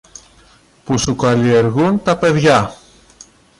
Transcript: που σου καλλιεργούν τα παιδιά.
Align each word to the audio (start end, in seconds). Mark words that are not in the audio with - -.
που 0.85 0.97
σου 0.97 1.15
καλλιεργούν 1.15 2.01
τα 2.03 2.17
παιδιά. 2.17 2.75